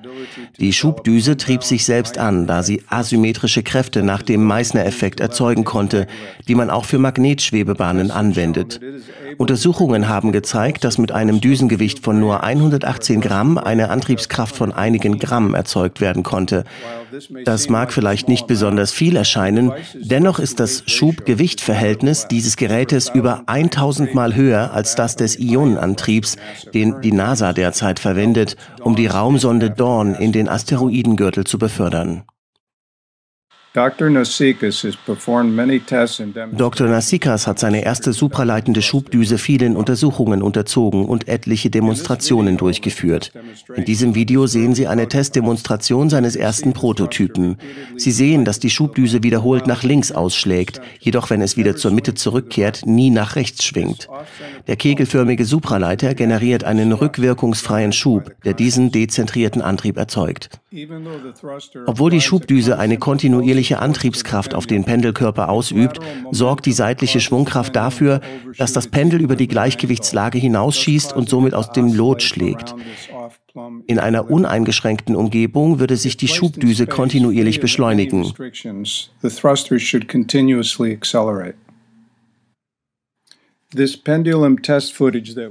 [0.59, 6.07] Die Schubdüse trieb sich selbst an, da sie asymmetrische Kräfte nach dem Meissner-Effekt erzeugen konnte,
[6.49, 8.81] die man auch für Magnetschwebebahnen anwendet.
[9.39, 15.19] Untersuchungen haben gezeigt, dass mit einem Düsengewicht von nur 118 Gramm eine Antriebskraft von einigen
[15.19, 16.65] Gramm erzeugt werden konnte.
[17.45, 24.15] Das mag vielleicht nicht besonders viel erscheinen, dennoch ist das Schub-Gewicht-Verhältnis dieses Gerätes über 1000
[24.15, 26.34] Mal höher als das des Ionenantriebs,
[26.73, 32.25] den die NASA derzeit verwendet, um die Raumsonde Dawn in den Asteroidengürtel zu befördern.
[33.77, 34.09] Dr.
[36.87, 43.33] Nasikas hat seine erste supraleitende Schubdüse vielen Untersuchungen unterzogen und etliche Demonstrationen durchgeführt.
[43.75, 47.57] In diesem Video sehen Sie eine Testdemonstration seines ersten Prototypen.
[47.97, 52.15] Sie sehen, dass die Schubdüse wiederholt nach links ausschlägt, jedoch wenn es wieder zur Mitte
[52.15, 54.09] zurückkehrt, nie nach rechts schwingt.
[54.69, 60.61] Der kegelförmige Supraleiter generiert einen rückwirkungsfreien Schub, der diesen dezentrierten Antrieb erzeugt.
[61.87, 65.99] Obwohl die Schubdüse eine kontinuierliche Antriebskraft auf den Pendelkörper ausübt,
[66.31, 68.21] sorgt die seitliche Schwungkraft dafür,
[68.59, 72.75] dass das Pendel über die Gleichgewichtslage hinausschießt und somit aus dem Lot schlägt.
[73.87, 78.33] In einer uneingeschränkten Umgebung würde sich die Schubdüse kontinuierlich beschleunigen.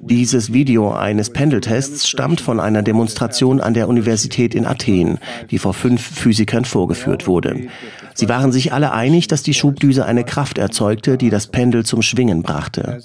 [0.02, 5.20] Dieses Video eines Pendeltests stammt von einer Demonstration an der Universität in Athen,
[5.52, 7.68] die vor fünf Physikern vorgeführt wurde.
[8.14, 12.02] Sie waren sich alle einig, dass die Schubdüse eine Kraft erzeugte, die das Pendel zum
[12.02, 13.00] Schwingen brachte.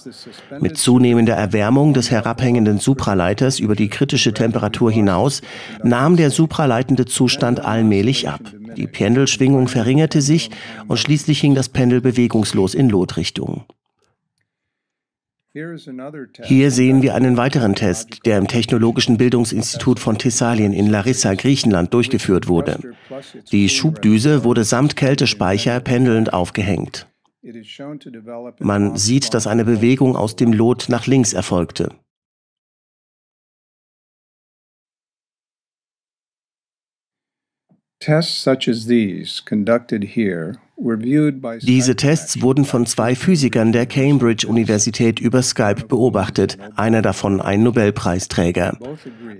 [0.61, 5.43] Mit zunehmender Erwärmung des herabhängenden Supraleiters über die kritische Temperatur hinaus
[5.83, 8.41] nahm der supraleitende Zustand allmählich ab.
[8.77, 10.51] Die Pendelschwingung verringerte sich
[10.87, 13.65] und schließlich hing das Pendel bewegungslos in Lotrichtung.
[16.45, 21.93] Hier sehen wir einen weiteren Test, der im Technologischen Bildungsinstitut von Thessalien in Larissa, Griechenland,
[21.93, 22.79] durchgeführt wurde.
[23.51, 27.09] Die Schubdüse wurde samt Kältespeicher pendelnd aufgehängt.
[28.61, 31.91] Man sieht, dass eine Bewegung aus dem Lot nach links erfolgte.
[38.01, 45.43] Tests such as these conducted here diese Tests wurden von zwei Physikern der Cambridge-Universität über
[45.43, 48.79] Skype beobachtet, einer davon ein Nobelpreisträger.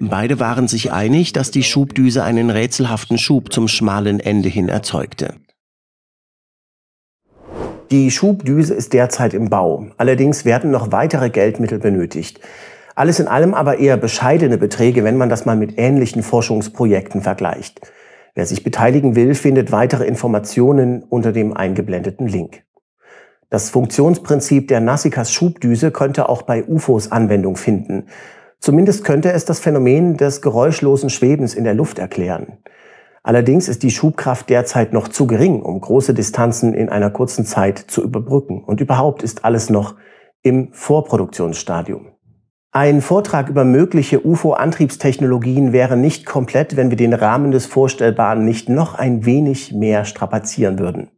[0.01, 5.35] Beide waren sich einig, dass die Schubdüse einen rätselhaften Schub zum schmalen Ende hin erzeugte.
[7.93, 9.87] Die Schubdüse ist derzeit im Bau.
[9.97, 12.41] Allerdings werden noch weitere Geldmittel benötigt.
[12.97, 17.81] Alles in allem aber eher bescheidene Beträge, wenn man das mal mit ähnlichen Forschungsprojekten vergleicht.
[18.39, 22.63] Wer sich beteiligen will, findet weitere Informationen unter dem eingeblendeten Link.
[23.51, 28.05] Das Funktionsprinzip der Nassikas Schubdüse könnte auch bei UFOs Anwendung finden.
[28.61, 32.59] Zumindest könnte es das Phänomen des geräuschlosen Schwebens in der Luft erklären.
[33.25, 37.81] Allerdings ist die Schubkraft derzeit noch zu gering, um große Distanzen in einer kurzen Zeit
[37.89, 38.63] zu überbrücken.
[38.63, 39.97] Und überhaupt ist alles noch
[40.43, 42.13] im Vorproduktionsstadium.
[42.81, 48.69] Ein Vortrag über mögliche UFO-Antriebstechnologien wäre nicht komplett, wenn wir den Rahmen des Vorstellbaren nicht
[48.69, 51.11] noch ein wenig mehr strapazieren würden.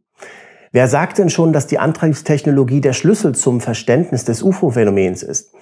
[0.71, 5.53] Wer sagt denn schon, dass die Antriebstechnologie der Schlüssel zum Verständnis des UFO-Phänomens ist?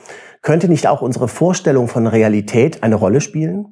[0.42, 3.66] Könnte nicht auch unsere Vorstellung von Realität eine Rolle spielen?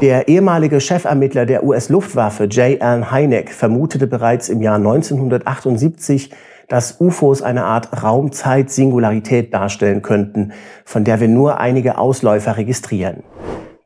[0.00, 2.82] Der ehemalige Chefermittler der US-Luftwaffe J.
[2.82, 6.30] Allen Hynek vermutete bereits im Jahr 1978,
[6.70, 10.52] dass UFOs eine Art Raumzeit-Singularität darstellen könnten,
[10.84, 13.24] von der wir nur einige Ausläufer registrieren.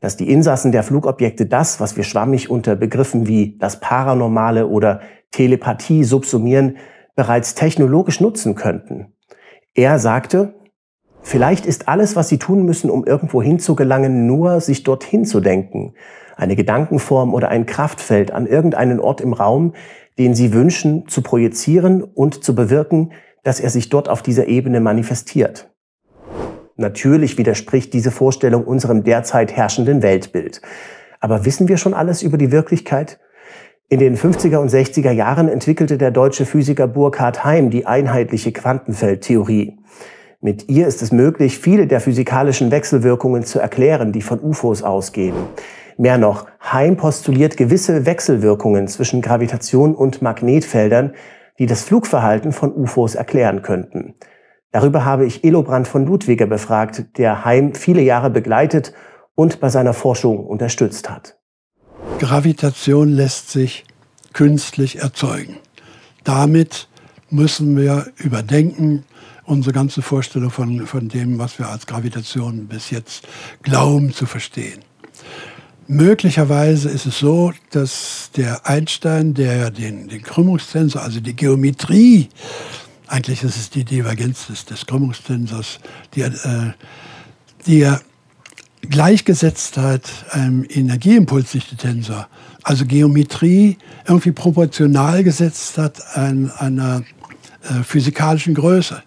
[0.01, 5.01] Dass die Insassen der Flugobjekte das, was wir schwammig unter Begriffen wie das Paranormale oder
[5.31, 6.77] Telepathie subsumieren,
[7.15, 9.13] bereits technologisch nutzen könnten.
[9.73, 10.53] Er sagte,
[11.23, 15.95] vielleicht ist alles, was sie tun müssen, um irgendwo hinzugelangen, nur sich dorthin zu denken.
[16.35, 19.73] Eine Gedankenform oder ein Kraftfeld an irgendeinen Ort im Raum,
[20.17, 23.11] den sie wünschen, zu projizieren und zu bewirken,
[23.43, 25.69] dass er sich dort auf dieser Ebene manifestiert.
[26.77, 30.61] Natürlich widerspricht diese Vorstellung unserem derzeit herrschenden Weltbild.
[31.21, 33.19] Aber wissen wir schon alles über die Wirklichkeit?
[33.87, 39.77] In den 50er und 60er Jahren entwickelte der deutsche Physiker Burkhard Heim die einheitliche Quantenfeldtheorie.
[40.41, 45.35] Mit ihr ist es möglich, viele der physikalischen Wechselwirkungen zu erklären, die von UFOs ausgehen.
[45.97, 51.13] Mehr noch, Heim postuliert gewisse Wechselwirkungen zwischen Gravitation und Magnetfeldern,
[51.57, 54.15] die das Flugverhalten von UFOs erklären könnten.
[54.71, 58.93] Darüber habe ich Elobrand von Ludwiger befragt, der Heim viele Jahre begleitet
[59.35, 61.37] und bei seiner Forschung unterstützt hat.
[62.19, 63.85] Gravitation lässt sich
[64.33, 65.57] künstlich erzeugen.
[66.25, 66.89] Damit
[67.29, 69.05] müssen wir überdenken,
[69.45, 73.27] unsere ganze Vorstellung von, von dem, was wir als Gravitation bis jetzt
[73.61, 74.83] glauben zu verstehen.
[75.87, 82.29] Möglicherweise ist es so, dass der Einstein, der den, den Krümmungstensor, also die Geometrie,
[83.05, 85.79] eigentlich ist es die Divergenz des, des Krümmungstensors,
[86.15, 86.71] die, äh,
[87.67, 88.01] die er
[88.81, 92.27] gleichgesetzt hat einem Energieimpulsdichte-Tensor,
[92.63, 97.03] also Geometrie irgendwie proportional gesetzt hat an einer
[97.63, 99.03] äh, physikalischen Größe.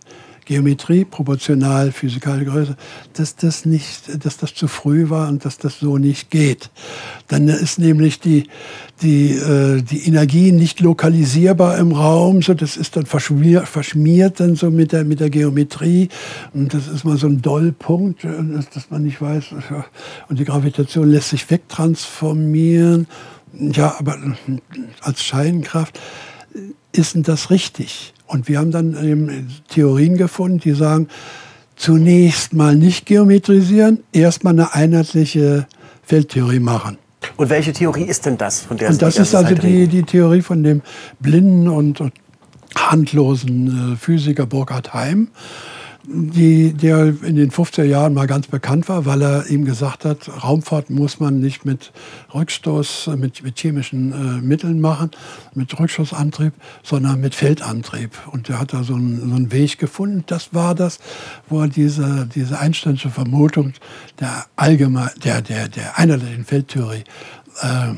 [0.49, 2.77] Geometrie proportional physikalische Größe,
[3.13, 6.71] dass das nicht, dass das zu früh war und dass das so nicht geht.
[7.29, 8.49] Dann ist nämlich die,
[9.03, 14.57] die, äh, die Energie nicht lokalisierbar im Raum, so das ist dann verschmiert, verschmiert dann
[14.57, 16.09] so mit der, mit der Geometrie
[16.55, 18.31] und das ist mal so ein Dollpunkt, äh,
[18.73, 19.53] dass man nicht weiß,
[20.29, 23.07] und die Gravitation lässt sich wegtransformieren.
[23.53, 24.17] Ja, aber
[25.03, 26.01] als Scheinkraft
[26.93, 28.15] ist denn das richtig?
[28.29, 31.09] Und wir haben dann eben Theorien gefunden, die sagen,
[31.77, 35.67] zunächst mal nicht geometrisieren, erstmal eine einheitliche
[36.03, 36.99] Feldtheorie machen.
[37.37, 38.61] Und welche Theorie ist denn das?
[38.63, 40.83] Von der und das ist also die, die Theorie von dem
[41.21, 42.01] blinden und
[42.77, 45.29] handlosen äh, Physiker Burkhard Heim
[46.11, 50.31] die, der in den 50er Jahren mal ganz bekannt war, weil er ihm gesagt hat,
[50.43, 51.93] Raumfahrt muss man nicht mit
[52.35, 55.11] Rückstoß, mit, mit chemischen äh, Mitteln machen,
[55.55, 58.13] mit Rückschussantrieb, sondern mit Feldantrieb.
[58.33, 60.25] Und er hat da so einen, so einen Weg gefunden.
[60.27, 60.99] Das war das,
[61.49, 63.75] wo er diese, diese Einsteinsche Vermutung
[64.19, 67.05] der allgemein, der, der, der einheitlichen Feldtheorie,
[67.61, 67.95] äh,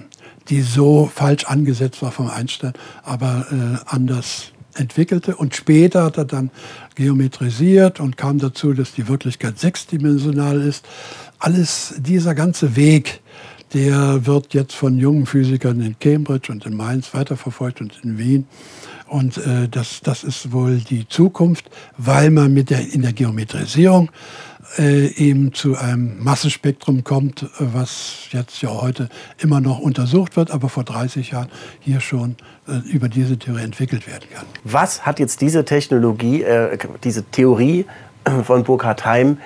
[0.48, 2.72] die so falsch angesetzt war vom Einstein,
[3.04, 5.36] aber äh, anders entwickelte.
[5.36, 6.50] Und später hat er dann
[6.94, 10.84] geometrisiert und kam dazu, dass die Wirklichkeit sechsdimensional ist.
[11.38, 13.20] Alles, dieser ganze Weg,
[13.74, 18.46] der wird jetzt von jungen Physikern in Cambridge und in Mainz weiterverfolgt und in Wien.
[19.06, 21.68] Und äh, das, das ist wohl die Zukunft,
[21.98, 24.10] weil man mit der, in der Geometrisierung
[24.78, 30.68] äh, eben zu einem Massenspektrum kommt, was jetzt ja heute immer noch untersucht wird, aber
[30.68, 31.48] vor 30 Jahren
[31.80, 32.36] hier schon
[32.68, 34.46] äh, über diese Theorie entwickelt werden kann.
[34.62, 37.86] Was hat jetzt diese Technologie, äh, diese Theorie
[38.44, 39.38] von Burkhard Heim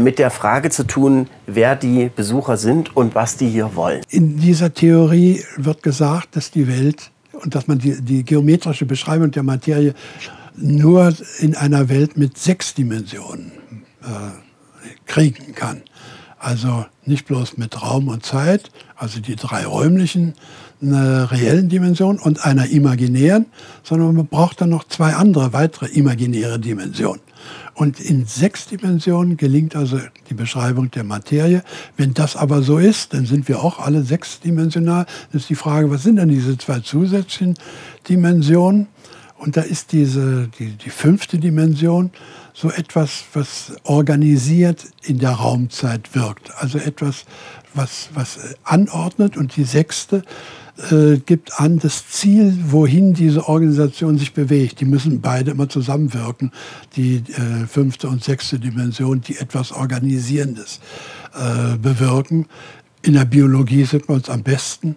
[0.00, 4.02] mit der Frage zu tun, wer die Besucher sind und was die hier wollen.
[4.08, 9.30] In dieser Theorie wird gesagt, dass die Welt und dass man die, die geometrische Beschreibung
[9.30, 9.94] der Materie
[10.56, 13.52] nur in einer Welt mit sechs Dimensionen
[14.02, 14.06] äh,
[15.06, 15.82] kriegen kann.
[16.38, 20.34] Also nicht bloß mit Raum und Zeit, also die drei räumlichen,
[20.82, 23.46] einer reellen Dimension und einer imaginären,
[23.82, 27.22] sondern man braucht dann noch zwei andere weitere imaginäre Dimensionen.
[27.76, 30.00] Und in sechs Dimensionen gelingt also
[30.30, 31.62] die Beschreibung der Materie.
[31.98, 35.04] Wenn das aber so ist, dann sind wir auch alle sechsdimensional.
[35.30, 37.54] Dann ist die Frage, was sind denn diese zwei zusätzlichen
[38.08, 38.86] Dimensionen?
[39.36, 42.12] Und da ist diese, die, die fünfte Dimension
[42.54, 46.50] so etwas, was organisiert in der Raumzeit wirkt.
[46.56, 47.26] Also etwas,
[47.74, 49.36] was, was anordnet.
[49.36, 50.22] Und die sechste
[50.90, 54.80] äh, gibt an das Ziel, wohin diese Organisation sich bewegt.
[54.80, 56.52] Die müssen beide immer zusammenwirken,
[56.96, 60.80] die äh, fünfte und sechste Dimension, die etwas Organisierendes
[61.34, 62.46] äh, bewirken.
[63.02, 64.96] In der Biologie sieht man es am besten.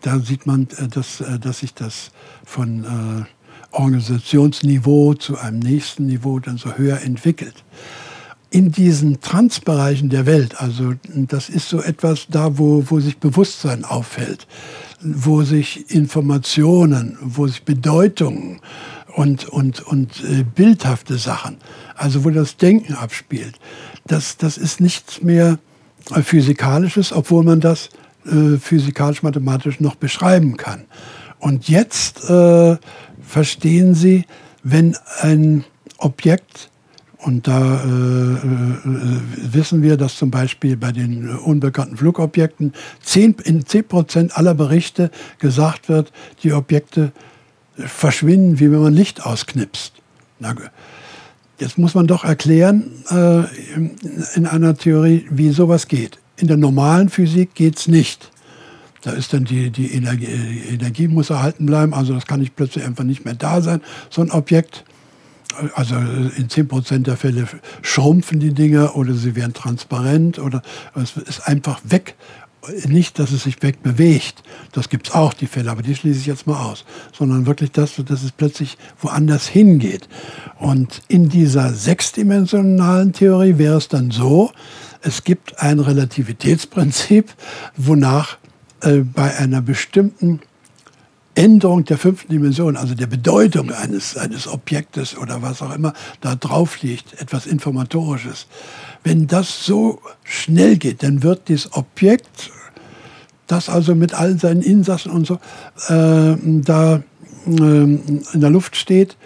[0.00, 2.10] Da sieht man, äh, dass, äh, dass sich das
[2.44, 3.26] von
[3.72, 7.64] Organisationsniveau zu einem nächsten Niveau dann so höher entwickelt
[8.56, 13.84] in diesen Transbereichen der Welt, also das ist so etwas da, wo, wo sich Bewusstsein
[13.84, 14.46] auffällt,
[15.02, 18.60] wo sich Informationen, wo sich Bedeutungen
[19.14, 21.58] und, und, und äh, bildhafte Sachen,
[21.96, 23.58] also wo das Denken abspielt,
[24.06, 25.58] das, das ist nichts mehr
[26.14, 27.90] äh, Physikalisches, obwohl man das
[28.24, 30.86] äh, physikalisch-mathematisch noch beschreiben kann.
[31.40, 32.78] Und jetzt äh,
[33.20, 34.24] verstehen Sie,
[34.62, 35.64] wenn ein
[35.98, 36.70] Objekt
[37.26, 39.20] und da äh, äh,
[39.52, 42.72] wissen wir, dass zum Beispiel bei den unbekannten Flugobjekten
[43.02, 45.10] 10, in 10 Prozent aller Berichte
[45.40, 46.12] gesagt wird,
[46.44, 47.10] die Objekte
[47.76, 49.94] verschwinden, wie wenn man Licht ausknipst.
[50.38, 50.54] Na,
[51.58, 53.42] jetzt muss man doch erklären äh,
[54.36, 56.20] in einer Theorie, wie sowas geht.
[56.36, 58.30] In der normalen Physik geht es nicht.
[59.02, 62.54] Da ist dann die, die Energie, die Energie muss erhalten bleiben, also das kann nicht
[62.54, 64.84] plötzlich einfach nicht mehr da sein, so ein Objekt
[65.74, 67.46] also in 10% der Fälle
[67.82, 70.62] schrumpfen die Dinge oder sie werden transparent oder
[70.94, 72.14] es ist einfach weg.
[72.88, 74.42] Nicht, dass es sich wegbewegt,
[74.72, 76.84] das gibt es auch, die Fälle, aber die schließe ich jetzt mal aus,
[77.16, 80.08] sondern wirklich das, dass es plötzlich woanders hingeht.
[80.58, 84.50] Und in dieser sechsdimensionalen Theorie wäre es dann so,
[85.00, 87.32] es gibt ein Relativitätsprinzip,
[87.76, 88.36] wonach
[88.80, 90.40] äh, bei einer bestimmten
[91.36, 96.34] Änderung der fünften Dimension, also der Bedeutung eines, eines Objektes oder was auch immer da
[96.34, 98.46] drauf liegt, etwas Informatorisches.
[99.04, 102.50] Wenn das so schnell geht, dann wird dieses Objekt,
[103.46, 105.34] das also mit all seinen Insassen und so
[105.88, 107.02] äh, da
[107.46, 109.16] äh, in der Luft steht,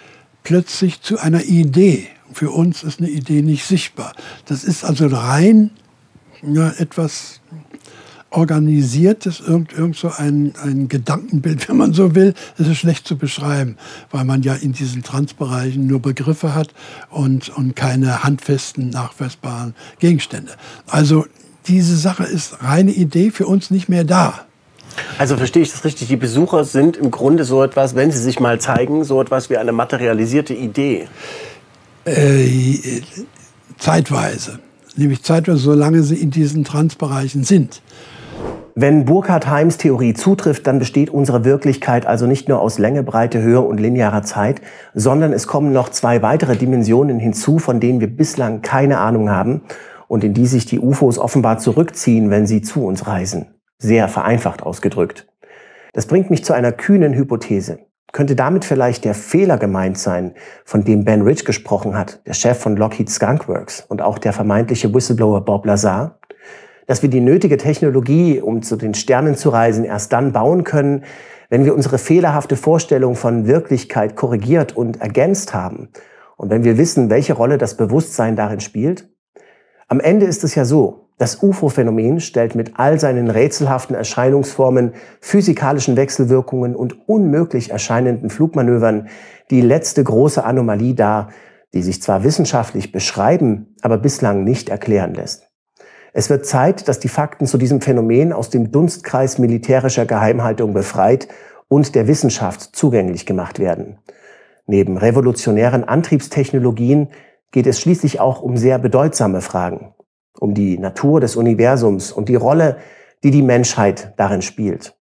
[0.42, 2.08] plötzlich zu einer Idee.
[2.32, 4.14] Für uns ist eine Idee nicht sichtbar.
[4.46, 5.70] Das ist also rein
[6.42, 7.40] ja, etwas
[8.30, 13.16] organisiertes, irgend, irgend so ein, ein Gedankenbild, wenn man so will, das ist schlecht zu
[13.16, 13.76] beschreiben,
[14.10, 16.72] weil man ja in diesen Transbereichen nur Begriffe hat
[17.10, 20.52] und, und keine handfesten, nachweisbaren Gegenstände.
[20.86, 21.26] Also
[21.66, 24.46] diese Sache ist reine Idee für uns nicht mehr da.
[25.18, 26.08] Also verstehe ich das richtig?
[26.08, 29.56] Die Besucher sind im Grunde so etwas, wenn sie sich mal zeigen, so etwas wie
[29.56, 31.08] eine materialisierte Idee.
[32.04, 33.02] Äh,
[33.78, 34.58] zeitweise.
[34.96, 37.82] Nämlich zeitweise, solange sie in diesen Transbereichen sind.
[38.74, 43.42] Wenn Burkhard Heims Theorie zutrifft, dann besteht unsere Wirklichkeit also nicht nur aus Länge, Breite,
[43.42, 44.60] Höhe und linearer Zeit,
[44.94, 49.62] sondern es kommen noch zwei weitere Dimensionen hinzu, von denen wir bislang keine Ahnung haben
[50.06, 53.54] und in die sich die UFOs offenbar zurückziehen, wenn sie zu uns reisen.
[53.78, 55.26] Sehr vereinfacht ausgedrückt.
[55.92, 57.80] Das bringt mich zu einer kühnen Hypothese.
[58.12, 62.58] Könnte damit vielleicht der Fehler gemeint sein, von dem Ben Rich gesprochen hat, der Chef
[62.58, 66.19] von Lockheed Skunkworks und auch der vermeintliche Whistleblower Bob Lazar?
[66.90, 71.04] Dass wir die nötige Technologie, um zu den Sternen zu reisen, erst dann bauen können,
[71.48, 75.90] wenn wir unsere fehlerhafte Vorstellung von Wirklichkeit korrigiert und ergänzt haben
[76.36, 79.08] und wenn wir wissen, welche Rolle das Bewusstsein darin spielt?
[79.86, 85.94] Am Ende ist es ja so, das UFO-Phänomen stellt mit all seinen rätselhaften Erscheinungsformen, physikalischen
[85.94, 89.06] Wechselwirkungen und unmöglich erscheinenden Flugmanövern
[89.50, 91.28] die letzte große Anomalie dar,
[91.72, 95.49] die sich zwar wissenschaftlich beschreiben, aber bislang nicht erklären lässt.
[96.12, 101.28] Es wird Zeit, dass die Fakten zu diesem Phänomen aus dem Dunstkreis militärischer Geheimhaltung befreit
[101.68, 103.98] und der Wissenschaft zugänglich gemacht werden.
[104.66, 107.08] Neben revolutionären Antriebstechnologien
[107.52, 109.94] geht es schließlich auch um sehr bedeutsame Fragen,
[110.38, 112.78] um die Natur des Universums und die Rolle,
[113.22, 114.96] die die Menschheit darin spielt.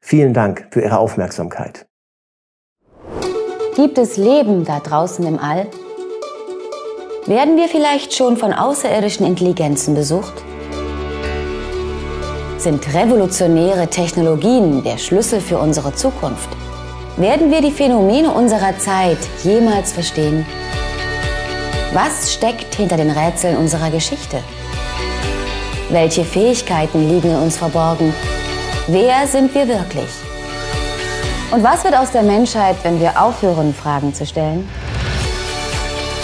[0.00, 1.86] Vielen Dank für Ihre Aufmerksamkeit.
[3.74, 5.66] Gibt es Leben da draußen im All?
[7.26, 10.34] Werden wir vielleicht schon von außerirdischen Intelligenzen besucht?
[12.58, 16.50] Sind revolutionäre Technologien der Schlüssel für unsere Zukunft?
[17.16, 20.44] Werden wir die Phänomene unserer Zeit jemals verstehen?
[21.94, 24.40] Was steckt hinter den Rätseln unserer Geschichte?
[25.88, 28.12] Welche Fähigkeiten liegen in uns verborgen?
[28.86, 30.10] Wer sind wir wirklich?
[31.50, 34.68] Und was wird aus der Menschheit, wenn wir aufhören, Fragen zu stellen?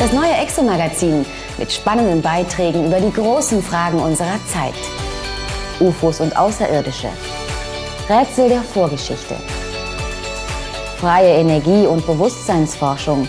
[0.00, 1.26] Das neue Exo-Magazin
[1.58, 4.72] mit spannenden Beiträgen über die großen Fragen unserer Zeit.
[5.78, 7.10] UFOs und Außerirdische.
[8.08, 9.36] Rätsel der Vorgeschichte.
[10.98, 13.28] Freie Energie- und Bewusstseinsforschung.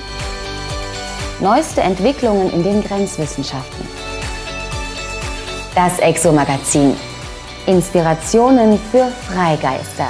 [1.42, 3.86] Neueste Entwicklungen in den Grenzwissenschaften.
[5.76, 6.96] Das Exo-Magazin.
[7.66, 10.08] Inspirationen für Freigeister.